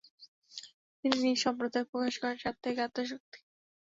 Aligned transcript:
তিনি 0.99 1.15
নিজ 1.23 1.37
সম্পাদনায় 1.43 1.89
প্রকাশ 1.91 2.13
করেন 2.21 2.37
সাপ্তাহিক 2.39 2.79
আত্মশক্তি। 2.79 3.39